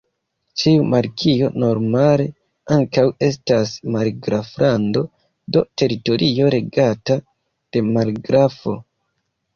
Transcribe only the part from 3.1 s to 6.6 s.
estas margraflando, do, teritorio